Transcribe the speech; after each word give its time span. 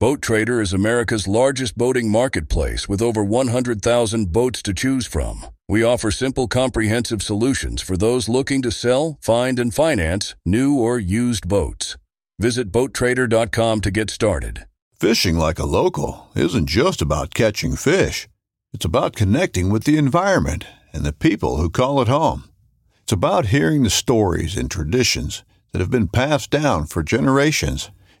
Boat 0.00 0.22
Trader 0.22 0.60
is 0.60 0.72
America's 0.72 1.26
largest 1.26 1.76
boating 1.76 2.08
marketplace 2.08 2.88
with 2.88 3.02
over 3.02 3.24
100,000 3.24 4.32
boats 4.32 4.62
to 4.62 4.72
choose 4.72 5.08
from. 5.08 5.44
We 5.68 5.82
offer 5.82 6.12
simple, 6.12 6.46
comprehensive 6.46 7.20
solutions 7.20 7.82
for 7.82 7.96
those 7.96 8.28
looking 8.28 8.62
to 8.62 8.70
sell, 8.70 9.18
find, 9.20 9.58
and 9.58 9.74
finance 9.74 10.36
new 10.46 10.78
or 10.78 11.00
used 11.00 11.48
boats. 11.48 11.96
Visit 12.38 12.70
BoatTrader.com 12.70 13.80
to 13.80 13.90
get 13.90 14.08
started. 14.08 14.66
Fishing 15.00 15.36
like 15.36 15.58
a 15.58 15.66
local 15.66 16.28
isn't 16.36 16.68
just 16.68 17.02
about 17.02 17.34
catching 17.34 17.74
fish. 17.74 18.28
It's 18.72 18.84
about 18.84 19.16
connecting 19.16 19.68
with 19.68 19.82
the 19.82 19.98
environment 19.98 20.64
and 20.92 21.04
the 21.04 21.12
people 21.12 21.56
who 21.56 21.68
call 21.68 22.00
it 22.00 22.06
home. 22.06 22.44
It's 23.02 23.12
about 23.12 23.46
hearing 23.46 23.82
the 23.82 23.90
stories 23.90 24.56
and 24.56 24.70
traditions 24.70 25.42
that 25.72 25.80
have 25.80 25.90
been 25.90 26.06
passed 26.06 26.50
down 26.50 26.86
for 26.86 27.02
generations 27.02 27.90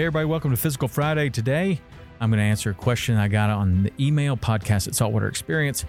Hey, 0.00 0.06
everybody, 0.06 0.24
welcome 0.24 0.50
to 0.50 0.56
Physical 0.56 0.88
Friday. 0.88 1.28
Today, 1.28 1.78
I'm 2.22 2.30
going 2.30 2.38
to 2.38 2.42
answer 2.42 2.70
a 2.70 2.74
question 2.74 3.18
I 3.18 3.28
got 3.28 3.50
on 3.50 3.82
the 3.82 3.92
email 4.00 4.34
podcast 4.34 4.88
at 4.88 4.94
Saltwater 4.94 5.28
Experience. 5.28 5.84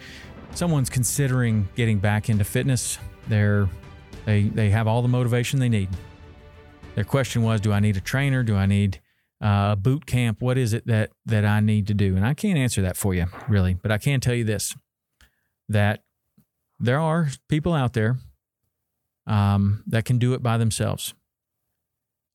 Someone's 0.53 0.89
considering 0.89 1.69
getting 1.77 1.97
back 1.97 2.29
into 2.29 2.43
fitness. 2.43 2.97
They're, 3.29 3.69
they, 4.25 4.49
they 4.49 4.69
have 4.69 4.85
all 4.85 5.01
the 5.01 5.07
motivation 5.07 5.61
they 5.61 5.69
need. 5.69 5.87
Their 6.95 7.05
question 7.05 7.41
was 7.41 7.61
Do 7.61 7.71
I 7.71 7.79
need 7.79 7.95
a 7.95 8.01
trainer? 8.01 8.43
Do 8.43 8.57
I 8.57 8.65
need 8.65 8.99
uh, 9.41 9.69
a 9.71 9.75
boot 9.77 10.05
camp? 10.05 10.41
What 10.41 10.57
is 10.57 10.73
it 10.73 10.85
that, 10.87 11.11
that 11.27 11.45
I 11.45 11.61
need 11.61 11.87
to 11.87 11.93
do? 11.93 12.17
And 12.17 12.25
I 12.25 12.33
can't 12.33 12.59
answer 12.59 12.81
that 12.81 12.97
for 12.97 13.13
you, 13.13 13.27
really, 13.47 13.75
but 13.75 13.93
I 13.93 13.97
can 13.97 14.19
tell 14.19 14.35
you 14.35 14.43
this 14.43 14.75
that 15.69 16.03
there 16.81 16.99
are 16.99 17.29
people 17.47 17.71
out 17.73 17.93
there 17.93 18.17
um, 19.25 19.85
that 19.87 20.03
can 20.03 20.17
do 20.17 20.33
it 20.33 20.43
by 20.43 20.57
themselves. 20.57 21.13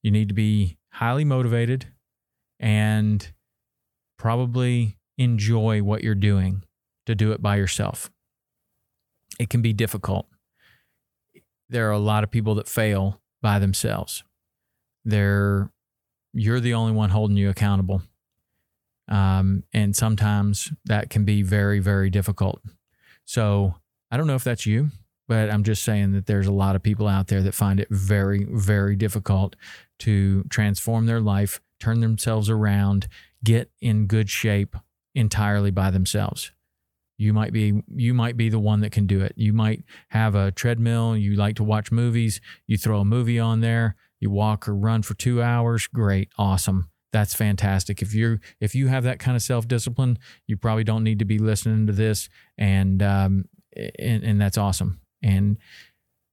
You 0.03 0.11
need 0.11 0.29
to 0.29 0.35
be 0.35 0.79
highly 0.97 1.25
motivated 1.27 1.87
and 2.59 3.31
probably 4.19 4.97
enjoy 5.19 5.83
what 5.83 6.03
you're 6.03 6.15
doing 6.15 6.65
to 7.05 7.15
do 7.15 7.33
it 7.33 7.43
by 7.43 7.57
yourself. 7.57 8.11
It 9.39 9.51
can 9.51 9.61
be 9.61 9.75
difficult. 9.75 10.27
There 11.69 11.87
are 11.89 11.93
a 11.93 11.99
lot 11.99 12.25
of 12.25 12.31
people 12.31 12.55
that 12.55 12.67
fail 12.67 13.21
by 13.43 13.59
themselves. 13.59 14.25
They're 15.05 15.71
you're 16.33 16.61
the 16.61 16.73
only 16.73 16.93
one 16.93 17.11
holding 17.11 17.37
you 17.37 17.51
accountable. 17.51 18.03
Um, 19.09 19.65
and 19.75 19.95
sometimes 19.95 20.73
that 20.87 21.11
can 21.11 21.25
be 21.25 21.43
very, 21.43 21.79
very 21.79 22.09
difficult. 22.09 22.61
So 23.25 23.75
I 24.11 24.17
don't 24.17 24.27
know 24.27 24.35
if 24.35 24.45
that's 24.45 24.65
you, 24.67 24.91
but 25.29 25.51
I'm 25.51 25.65
just 25.65 25.83
saying 25.83 26.13
that 26.13 26.27
there's 26.27 26.47
a 26.47 26.53
lot 26.53 26.77
of 26.77 26.83
people 26.83 27.09
out 27.09 27.29
there 27.29 27.43
that 27.43 27.55
find 27.55 27.81
it 27.81 27.89
very, 27.91 28.47
very 28.49 28.97
difficult 28.97 29.57
to 30.01 30.45
transform 30.45 31.07
their 31.07 31.21
life, 31.21 31.61
turn 31.81 32.01
themselves 32.01 32.49
around, 32.49 33.09
get 33.45 33.71
in 33.81 34.07
good 34.07 34.31
shape 34.31 34.77
entirely 35.15 35.71
by 35.71 35.91
themselves. 35.91 36.53
You 37.19 37.33
might 37.33 37.53
be 37.53 37.83
you 37.95 38.13
might 38.13 38.37
be 38.37 38.51
the 38.51 38.59
one 38.59 38.81
that 38.81 38.93
can 38.93 39.07
do 39.07 39.23
it. 39.23 39.33
You 39.37 39.53
might 39.55 39.85
have 40.09 40.35
a 40.35 40.51
treadmill, 40.51 41.17
you 41.17 41.35
like 41.35 41.57
to 41.57 41.65
watch 41.65 41.91
movies, 41.91 42.41
you 42.67 42.77
throw 42.77 43.01
a 43.01 43.05
movie 43.07 43.39
on 43.39 43.61
there, 43.61 43.97
you 44.21 44.31
walk 44.31 44.69
or 44.69 44.75
run 44.75 45.03
for 45.03 45.15
2 45.15 45.43
hours, 45.43 45.87
great, 45.87 46.29
awesome. 46.37 46.91
That's 47.13 47.35
fantastic. 47.35 48.03
If 48.03 48.13
you 48.13 48.39
if 48.61 48.75
you 48.75 48.89
have 48.89 49.05
that 49.05 49.19
kind 49.19 49.35
of 49.35 49.43
self-discipline, 49.43 50.19
you 50.47 50.59
probably 50.59 50.85
don't 50.85 51.05
need 51.05 51.19
to 51.21 51.25
be 51.25 51.39
listening 51.39 51.87
to 51.87 51.93
this 51.95 52.29
and 52.59 53.03
um 53.03 53.47
and, 53.99 54.23
and 54.23 54.41
that's 54.41 54.59
awesome. 54.59 55.01
And 55.23 55.59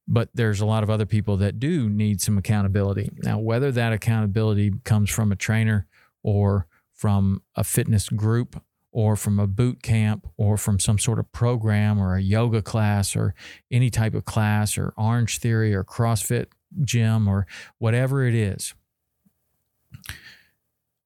but 0.06 0.28
there's 0.34 0.60
a 0.60 0.66
lot 0.66 0.82
of 0.82 0.90
other 0.90 1.06
people 1.06 1.38
that 1.38 1.58
do 1.58 1.88
need 1.88 2.20
some 2.20 2.36
accountability. 2.36 3.10
Now, 3.22 3.38
whether 3.38 3.72
that 3.72 3.92
accountability 3.92 4.72
comes 4.84 5.10
from 5.10 5.32
a 5.32 5.36
trainer 5.36 5.86
or 6.22 6.66
from 6.92 7.42
a 7.56 7.64
fitness 7.64 8.08
group 8.08 8.62
or 8.92 9.16
from 9.16 9.40
a 9.40 9.46
boot 9.46 9.82
camp 9.82 10.26
or 10.36 10.56
from 10.56 10.78
some 10.78 10.98
sort 10.98 11.18
of 11.18 11.30
program 11.32 11.98
or 11.98 12.16
a 12.16 12.22
yoga 12.22 12.62
class 12.62 13.16
or 13.16 13.34
any 13.70 13.90
type 13.90 14.14
of 14.14 14.24
class 14.24 14.78
or 14.78 14.92
Orange 14.96 15.38
Theory 15.38 15.74
or 15.74 15.82
CrossFit 15.82 16.46
gym 16.82 17.26
or 17.26 17.46
whatever 17.78 18.26
it 18.26 18.34
is, 18.34 18.74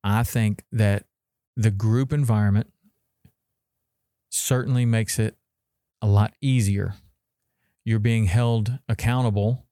I 0.03 0.23
think 0.23 0.65
that 0.73 1.05
the 1.57 1.71
group 1.71 2.13
environment 2.13 2.73
certainly 4.29 4.85
makes 4.85 5.19
it 5.19 5.37
a 6.03 6.07
lot 6.07 6.35
easier 6.41 6.95
you're 7.89 7.99
being 7.99 8.27
held 8.27 8.79
accountable 8.87 9.65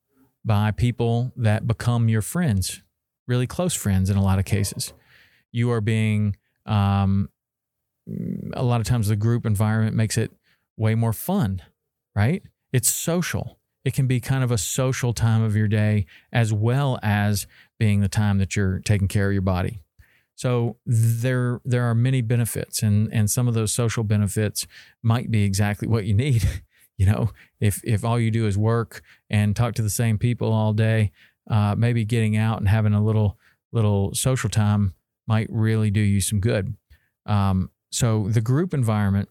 by 0.43 0.71
people 0.71 1.32
that 1.37 1.66
become 1.66 2.09
your 2.09 2.22
friends, 2.22 2.82
really 3.28 3.47
close 3.47 3.75
friends 3.75 4.09
in 4.09 4.16
a 4.16 4.22
lot 4.22 4.38
of 4.38 4.47
cases. 4.47 4.94
You 5.53 5.71
are 5.71 5.82
being, 5.82 6.37
um, 6.65 7.28
a 8.55 8.62
lot 8.62 8.81
of 8.81 8.87
times 8.87 9.09
the 9.09 9.16
group 9.16 9.44
environment 9.44 9.94
makes 9.94 10.16
it 10.16 10.32
way 10.78 10.94
more 10.94 11.12
fun, 11.12 11.60
right? 12.15 12.43
It's 12.72 12.88
social. 12.88 13.59
It 13.84 13.93
can 13.93 14.06
be 14.06 14.19
kind 14.19 14.43
of 14.43 14.50
a 14.50 14.56
social 14.56 15.12
time 15.12 15.43
of 15.43 15.55
your 15.55 15.69
day 15.69 16.06
as 16.32 16.55
well 16.55 16.99
as 17.03 17.47
being 17.78 18.00
the 18.00 18.09
time 18.09 18.38
that 18.38 18.56
you're 18.56 18.78
taking 18.78 19.09
care 19.09 19.26
of 19.26 19.34
your 19.34 19.43
body. 19.43 19.82
So 20.37 20.78
there 20.87 21.60
there 21.65 21.84
are 21.84 21.94
many 21.94 22.22
benefits 22.22 22.82
and 22.82 23.12
and 23.12 23.31
some 23.31 23.49
of 23.49 23.55
those 23.55 23.72
social 23.72 24.05
benefits 24.05 24.66
might 25.03 25.31
be 25.31 25.44
exactly 25.44 25.88
what 25.88 26.05
you 26.05 26.15
need 26.15 26.62
you 26.96 27.06
know 27.06 27.30
if 27.60 27.82
if 27.84 28.04
all 28.04 28.18
you 28.18 28.30
do 28.30 28.46
is 28.46 28.56
work 28.56 29.02
and 29.30 29.54
talk 29.54 29.74
to 29.74 29.82
the 29.82 29.90
same 29.90 30.18
people 30.18 30.52
all 30.52 30.72
day 30.72 31.12
uh, 31.48 31.74
maybe 31.76 32.04
getting 32.04 32.36
out 32.36 32.58
and 32.58 32.68
having 32.68 32.92
a 32.92 33.02
little 33.02 33.38
little 33.72 34.14
social 34.14 34.50
time 34.50 34.94
might 35.26 35.48
really 35.50 35.90
do 35.90 36.00
you 36.00 36.20
some 36.20 36.40
good. 36.40 36.74
Um, 37.26 37.70
so 37.90 38.28
the 38.28 38.40
group 38.40 38.72
environment 38.74 39.28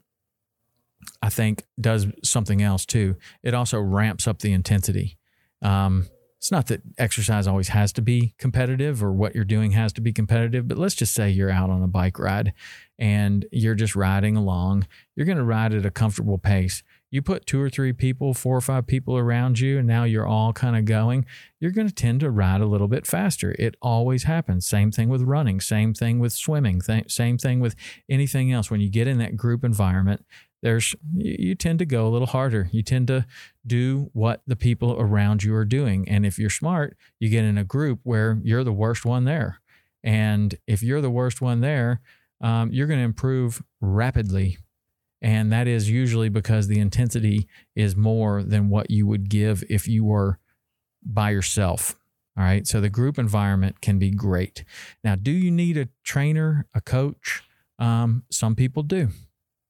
i 1.22 1.30
think 1.30 1.64
does 1.80 2.08
something 2.24 2.62
else 2.62 2.86
too. 2.86 3.16
It 3.44 3.54
also 3.54 3.80
ramps 3.80 4.28
up 4.28 4.40
the 4.40 4.54
intensity. 4.54 5.18
Um, 5.62 6.08
it's 6.38 6.52
not 6.52 6.68
that 6.68 6.82
exercise 6.98 7.48
always 7.48 7.70
has 7.70 7.92
to 7.94 8.02
be 8.02 8.34
competitive 8.38 9.04
or 9.04 9.12
what 9.12 9.36
you're 9.36 9.46
doing 9.46 9.72
has 9.72 9.94
to 9.94 10.02
be 10.02 10.14
competitive, 10.14 10.68
but 10.68 10.78
let's 10.78 10.96
just 10.96 11.14
say 11.14 11.30
you're 11.30 11.52
out 11.52 11.70
on 11.70 11.82
a 11.84 11.88
bike 11.88 12.20
ride 12.20 12.54
and 13.00 13.46
you're 13.52 13.76
just 13.76 13.96
riding 13.96 14.36
along. 14.36 14.88
You're 15.16 15.26
going 15.26 15.38
to 15.38 15.44
ride 15.44 15.74
at 15.74 15.86
a 15.86 15.92
comfortable 15.92 16.38
pace 16.38 16.84
you 17.16 17.22
put 17.22 17.46
two 17.46 17.62
or 17.62 17.70
three 17.70 17.94
people, 17.94 18.34
four 18.34 18.58
or 18.58 18.62
five 18.62 18.86
people 18.88 19.18
around 19.18 19.58
you, 19.58 19.78
and 19.78 19.88
now 19.88 20.04
you're 20.04 20.28
all 20.28 20.52
kind 20.52 20.76
of 20.76 20.84
going, 20.84 21.26
you're 21.62 21.72
going 21.72 21.88
to 21.88 21.94
tend 21.94 22.20
to 22.20 22.30
ride 22.30 22.60
a 22.60 22.66
little 22.66 22.90
bit 22.90 23.08
faster. 23.08 23.56
It 23.58 23.76
always 23.82 24.24
happens. 24.24 24.68
Same 24.68 24.92
thing 24.92 25.08
with 25.08 25.22
running, 25.22 25.62
same 25.62 25.94
thing 25.94 26.20
with 26.20 26.34
swimming, 26.34 26.82
th- 26.82 27.10
same 27.10 27.38
thing 27.38 27.62
with 27.62 27.74
anything 28.10 28.52
else. 28.52 28.70
When 28.70 28.82
you 28.82 28.90
get 28.90 29.08
in 29.08 29.18
that 29.20 29.38
group 29.38 29.64
environment, 29.64 30.26
there's 30.62 30.94
you, 31.16 31.56
tend 31.56 31.80
to 31.80 31.86
go 31.86 32.06
a 32.06 32.10
little 32.10 32.28
harder. 32.28 32.68
You 32.74 32.84
tend 32.84 33.08
to 33.08 33.26
do 33.66 34.10
what 34.12 34.42
the 34.46 34.58
people 34.58 35.00
around 35.00 35.42
you 35.42 35.56
are 35.56 35.64
doing. 35.64 36.10
And 36.10 36.26
if 36.26 36.38
you're 36.38 36.50
smart, 36.50 36.98
you 37.18 37.30
get 37.30 37.46
in 37.46 37.58
a 37.58 37.64
group 37.64 38.02
where 38.04 38.42
you're 38.44 38.66
the 38.66 38.74
worst 38.74 39.06
one 39.06 39.24
there. 39.24 39.62
And 40.04 40.54
if 40.68 40.84
you're 40.84 41.00
the 41.00 41.10
worst 41.10 41.40
one 41.40 41.62
there, 41.62 42.02
um, 42.42 42.74
you're 42.74 42.88
going 42.88 43.00
to 43.00 43.06
improve 43.06 43.64
rapidly 43.80 44.58
and 45.26 45.52
that 45.52 45.68
is 45.68 45.90
usually 45.90 46.30
because 46.30 46.68
the 46.68 46.80
intensity 46.80 47.48
is 47.76 47.96
more 47.96 48.44
than 48.44 48.70
what 48.70 48.92
you 48.92 49.08
would 49.08 49.28
give 49.28 49.64
if 49.72 49.88
you 49.88 50.06
were 50.06 50.38
by 51.04 51.32
yourself. 51.32 51.96
All 52.38 52.44
right. 52.44 52.68
So 52.68 52.80
the 52.80 52.90
group 52.90 53.18
environment 53.18 53.82
can 53.82 53.98
be 53.98 54.12
great. 54.12 54.64
Now, 55.04 55.16
do 55.16 55.32
you 55.32 55.50
need 55.50 55.78
a 55.78 55.90
trainer, 56.04 56.68
a 56.76 56.82
coach? 56.82 57.42
Um, 57.80 58.24
some 58.30 58.54
people 58.54 58.84
do. 58.84 59.10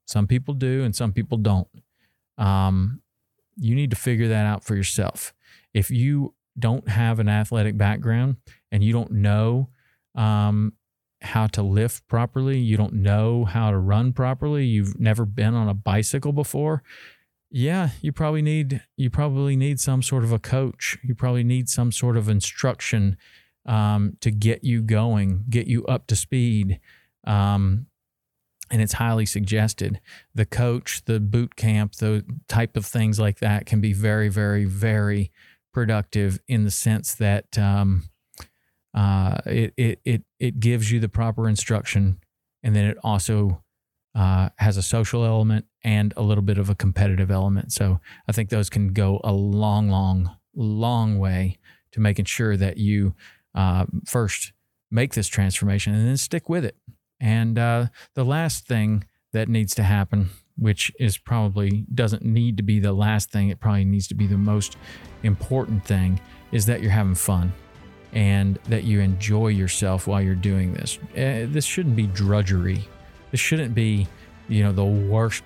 Some 0.06 0.28
people 0.28 0.56
do, 0.56 0.84
and 0.84 0.94
some 0.94 1.13
people 1.13 1.38
don't. 1.38 1.69
Um, 2.38 3.01
you 3.56 3.75
need 3.75 3.92
to 3.92 3.96
figure 3.96 4.28
that 4.28 4.46
out 4.46 4.66
for 4.66 4.75
yourself. 4.75 5.34
If 5.74 5.90
you 5.90 6.34
don't 6.60 6.90
have 6.90 7.19
an 7.19 7.30
athletic 7.30 7.78
background 7.78 8.36
and 8.74 8.84
you 8.84 8.92
don't 8.92 9.12
know 9.12 9.69
um, 10.16 10.74
how 11.25 11.48
to 11.48 11.62
lift 11.62 12.07
properly, 12.07 12.60
you 12.60 12.77
don't 12.77 12.94
know 12.94 13.45
how 13.45 13.72
to 13.72 13.77
run 13.77 14.13
properly, 14.13 14.66
you've 14.66 15.00
never 15.00 15.25
been 15.25 15.54
on 15.54 15.68
a 15.68 15.74
bicycle 15.74 16.31
before, 16.31 16.83
yeah, 17.57 17.92
you 18.01 18.12
probably 18.12 18.42
need 18.42 18.81
you 18.98 19.10
probably 19.10 19.56
need 19.56 19.80
some 19.80 20.01
sort 20.01 20.25
of 20.25 20.33
a 20.33 20.39
coach. 20.39 20.98
You 21.04 21.16
probably 21.16 21.44
need 21.45 21.69
some 21.69 21.92
sort 21.92 22.18
of 22.18 22.27
instruction 22.27 23.16
um, 23.66 24.18
to 24.19 24.30
get 24.30 24.66
you 24.66 24.81
going, 24.81 25.45
get 25.50 25.68
you 25.68 25.86
up 25.86 26.07
to 26.07 26.16
speed. 26.16 26.80
Um, 27.25 27.88
and 28.72 28.81
it's 28.81 28.94
highly 28.94 29.25
suggested. 29.25 30.01
The 30.33 30.45
coach, 30.45 31.04
the 31.06 31.19
boot 31.22 31.56
camp, 31.56 31.95
the 31.95 32.25
type 32.48 32.75
of 32.75 32.86
things 32.86 33.19
like 33.19 33.39
that 33.39 33.66
can 33.66 33.80
be 33.80 33.94
very, 33.94 34.27
very, 34.27 34.66
very 34.66 35.31
productive 35.72 36.39
in 36.48 36.66
the 36.66 36.72
sense 36.72 37.13
that 37.16 37.57
um, 37.57 38.10
uh, 38.95 39.38
it, 39.45 39.74
it 39.77 40.00
it 40.06 40.24
it 40.39 40.59
gives 40.59 40.89
you 40.89 41.00
the 41.00 41.09
proper 41.09 41.50
instruction, 41.50 42.18
and 42.63 42.75
then 42.75 42.86
it 42.86 42.97
also 43.03 43.62
uh, 44.15 44.50
has 44.57 44.77
a 44.77 44.81
social 44.81 45.25
element 45.25 45.65
and 45.83 46.13
a 46.15 46.21
little 46.21 46.42
bit 46.42 46.57
of 46.57 46.69
a 46.69 46.75
competitive 46.75 47.30
element. 47.30 47.74
So 47.74 48.00
I 48.27 48.31
think 48.31 48.50
those 48.50 48.69
can 48.69 48.94
go 48.94 49.19
a 49.24 49.33
long, 49.33 49.89
long, 49.89 50.38
long 50.56 51.19
way 51.19 51.57
to 51.92 52.00
making 52.00 52.25
sure 52.25 52.56
that 52.56 52.77
you 52.77 53.13
uh, 53.53 53.86
first 54.06 54.53
make 54.89 55.13
this 55.13 55.27
transformation 55.27 55.94
and 55.94 56.07
then 56.07 56.18
stick 56.18 56.48
with 56.48 56.63
it. 56.63 56.77
And 57.19 57.59
uh, 57.59 57.88
the 58.13 58.24
last 58.24 58.65
thing 58.65 59.03
that 59.33 59.50
needs 59.50 59.75
to 59.75 59.83
happen, 59.83 60.30
which 60.57 60.91
is 60.98 61.18
probably 61.18 61.86
doesn't 61.94 62.24
need 62.24 62.56
to 62.57 62.63
be 62.63 62.80
the 62.80 62.94
last 62.94 63.31
thing, 63.31 63.50
it 63.50 63.59
probably 63.59 63.86
needs 63.86 64.07
to 64.07 64.15
be 64.15 64.27
the 64.27 64.38
most 64.38 64.77
important 65.24 65.86
thing, 65.86 66.21
is 66.53 66.65
that 66.68 66.81
you're 66.81 66.91
having 66.91 67.15
fun 67.15 67.51
and 68.15 68.57
that 68.69 68.85
you 68.85 69.01
enjoy 69.01 69.50
yourself 69.50 70.07
while 70.07 70.21
you're 70.21 70.33
doing 70.33 70.73
this. 70.73 70.97
Uh, 71.12 71.45
this 71.51 71.65
shouldn't 71.65 71.97
be 71.97 72.07
drudgery. 72.07 72.88
This 73.31 73.41
shouldn't 73.41 73.75
be, 73.75 74.07
you 74.47 74.63
know, 74.63 74.71
the 74.71 74.85
worst 74.85 75.44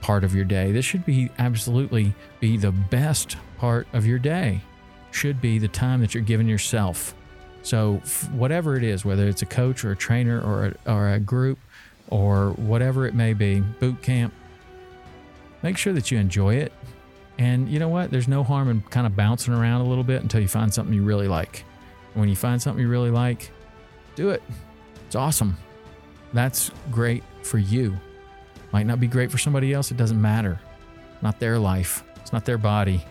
part 0.00 0.22
of 0.22 0.34
your 0.34 0.44
day. 0.44 0.70
This 0.70 0.84
should 0.84 1.04
be 1.04 1.30
absolutely 1.38 2.14
be 2.38 2.56
the 2.56 2.70
best 2.70 3.36
part 3.58 3.88
of 3.92 4.06
your 4.06 4.20
day. 4.20 4.60
Should 5.10 5.40
be 5.40 5.58
the 5.58 5.68
time 5.68 6.00
that 6.00 6.14
you're 6.14 6.22
giving 6.22 6.46
yourself. 6.46 7.14
So 7.62 7.96
whatever 8.30 8.76
it 8.76 8.84
is, 8.84 9.04
whether 9.04 9.26
it's 9.26 9.42
a 9.42 9.46
coach 9.46 9.84
or 9.84 9.90
a 9.90 9.96
trainer 9.96 10.40
or 10.40 10.66
a, 10.86 10.92
or 10.92 11.12
a 11.14 11.18
group 11.18 11.58
or 12.08 12.50
whatever 12.52 13.06
it 13.06 13.14
may 13.14 13.32
be, 13.32 13.60
boot 13.60 14.00
camp, 14.00 14.32
make 15.64 15.76
sure 15.76 15.92
that 15.92 16.12
you 16.12 16.18
enjoy 16.18 16.54
it. 16.54 16.72
And 17.38 17.68
you 17.68 17.80
know 17.80 17.88
what? 17.88 18.12
There's 18.12 18.28
no 18.28 18.44
harm 18.44 18.70
in 18.70 18.82
kind 18.82 19.08
of 19.08 19.16
bouncing 19.16 19.52
around 19.52 19.80
a 19.80 19.84
little 19.88 20.04
bit 20.04 20.22
until 20.22 20.40
you 20.40 20.48
find 20.48 20.72
something 20.72 20.94
you 20.94 21.02
really 21.02 21.26
like. 21.26 21.64
When 22.16 22.30
you 22.30 22.36
find 22.36 22.60
something 22.60 22.80
you 22.80 22.88
really 22.88 23.10
like, 23.10 23.50
do 24.14 24.30
it. 24.30 24.42
It's 25.06 25.14
awesome. 25.14 25.56
That's 26.32 26.70
great 26.90 27.22
for 27.42 27.58
you. 27.58 27.94
Might 28.72 28.86
not 28.86 28.98
be 28.98 29.06
great 29.06 29.30
for 29.30 29.36
somebody 29.36 29.74
else. 29.74 29.90
It 29.90 29.98
doesn't 29.98 30.20
matter. 30.20 30.58
Not 31.20 31.38
their 31.38 31.58
life. 31.58 32.04
It's 32.16 32.32
not 32.32 32.46
their 32.46 32.56
body. 32.56 33.04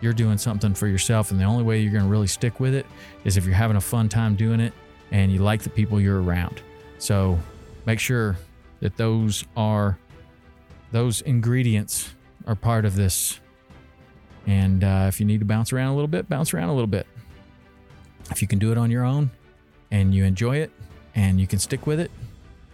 You're 0.00 0.14
doing 0.14 0.38
something 0.38 0.72
for 0.72 0.86
yourself. 0.86 1.30
And 1.30 1.38
the 1.38 1.44
only 1.44 1.62
way 1.62 1.80
you're 1.80 1.92
going 1.92 2.04
to 2.04 2.10
really 2.10 2.26
stick 2.26 2.60
with 2.60 2.74
it 2.74 2.86
is 3.24 3.36
if 3.36 3.44
you're 3.44 3.54
having 3.54 3.76
a 3.76 3.80
fun 3.80 4.08
time 4.08 4.36
doing 4.36 4.60
it 4.60 4.72
and 5.10 5.30
you 5.30 5.40
like 5.40 5.62
the 5.62 5.70
people 5.70 6.00
you're 6.00 6.22
around. 6.22 6.62
So 6.98 7.38
make 7.84 8.00
sure 8.00 8.38
that 8.80 8.96
those 8.96 9.44
are 9.54 9.98
those 10.92 11.20
ingredients 11.20 12.14
are 12.46 12.54
part 12.54 12.86
of 12.86 12.96
this. 12.96 13.38
And 14.46 14.82
uh, 14.82 15.04
if 15.08 15.20
you 15.20 15.26
need 15.26 15.40
to 15.40 15.46
bounce 15.46 15.74
around 15.74 15.88
a 15.88 15.94
little 15.94 16.08
bit, 16.08 16.26
bounce 16.26 16.54
around 16.54 16.70
a 16.70 16.72
little 16.72 16.86
bit. 16.86 17.06
If 18.30 18.42
you 18.42 18.48
can 18.48 18.58
do 18.58 18.72
it 18.72 18.78
on 18.78 18.90
your 18.90 19.04
own 19.04 19.30
and 19.90 20.14
you 20.14 20.24
enjoy 20.24 20.56
it 20.58 20.70
and 21.14 21.40
you 21.40 21.46
can 21.46 21.58
stick 21.58 21.86
with 21.86 22.00
it, 22.00 22.10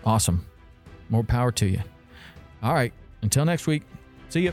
awesome. 0.04 0.46
More 1.08 1.24
power 1.24 1.52
to 1.52 1.66
you. 1.66 1.80
All 2.62 2.74
right. 2.74 2.92
Until 3.22 3.44
next 3.44 3.66
week. 3.66 3.82
See 4.28 4.42
you. 4.42 4.52